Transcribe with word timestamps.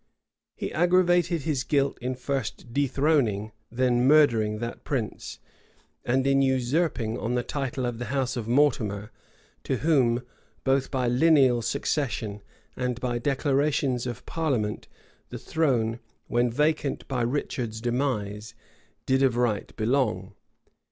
He 0.55 0.73
aggravated 0.73 1.43
his 1.43 1.63
guilt 1.63 1.99
in 2.01 2.15
first 2.15 2.73
dethroning, 2.73 3.51
then 3.71 4.07
murdering 4.07 4.57
that 4.57 4.83
prince, 4.83 5.37
and 6.03 6.25
in 6.25 6.41
usurping 6.41 7.19
on 7.19 7.35
the 7.35 7.43
title 7.43 7.85
of 7.85 7.99
the 7.99 8.05
house 8.05 8.35
of 8.35 8.47
Mortimer, 8.47 9.11
to 9.63 9.77
whom, 9.85 10.23
both 10.63 10.89
by 10.89 11.05
lineal 11.07 11.61
succession, 11.61 12.41
and 12.75 12.99
by 12.99 13.19
declarations 13.19 14.07
of 14.07 14.25
parliament, 14.25 14.87
the 15.29 15.37
throne, 15.37 15.99
when 16.25 16.49
vacant 16.49 17.07
by 17.07 17.21
Richard's 17.21 17.79
demise, 17.79 18.55
did 19.05 19.21
of 19.21 19.37
right 19.37 19.71
belong. 19.75 20.33